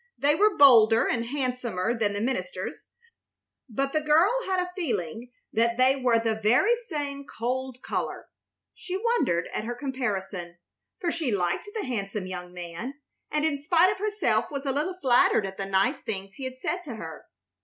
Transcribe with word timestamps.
They 0.17 0.33
were 0.33 0.57
bolder 0.57 1.05
and 1.07 1.27
handsomer 1.27 1.93
than 1.95 2.13
the 2.13 2.21
minister's, 2.21 2.89
but 3.69 3.93
the 3.93 4.01
girl 4.01 4.31
had 4.47 4.59
a 4.59 4.71
feeling 4.75 5.31
that 5.53 5.77
they 5.77 5.95
were 5.95 6.17
the 6.17 6.33
very 6.33 6.75
same 6.75 7.23
cold 7.23 7.83
color. 7.83 8.27
She 8.73 8.97
wondered 8.97 9.47
at 9.53 9.63
her 9.65 9.75
comparison, 9.75 10.57
for 10.99 11.11
she 11.11 11.31
liked 11.31 11.69
the 11.75 11.85
handsome 11.85 12.25
young 12.25 12.51
man, 12.51 12.95
and 13.31 13.45
in 13.45 13.59
spite 13.61 13.91
of 13.91 13.99
herself 13.99 14.49
was 14.49 14.65
a 14.65 14.71
little 14.71 14.97
flattered 15.03 15.45
at 15.45 15.57
the 15.57 15.67
nice 15.67 15.99
things 15.99 16.33
he 16.33 16.45
had 16.45 16.57
said 16.57 16.83
to 16.85 16.95
her. 16.95 17.25